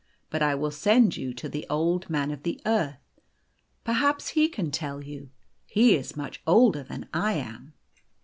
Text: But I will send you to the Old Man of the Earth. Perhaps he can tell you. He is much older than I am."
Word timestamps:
But 0.31 0.41
I 0.41 0.55
will 0.55 0.71
send 0.71 1.15
you 1.15 1.31
to 1.35 1.47
the 1.47 1.67
Old 1.69 2.09
Man 2.09 2.31
of 2.31 2.41
the 2.41 2.59
Earth. 2.65 2.97
Perhaps 3.83 4.29
he 4.29 4.49
can 4.49 4.71
tell 4.71 5.03
you. 5.03 5.29
He 5.67 5.93
is 5.95 6.17
much 6.17 6.41
older 6.47 6.81
than 6.81 7.07
I 7.13 7.33
am." 7.33 7.75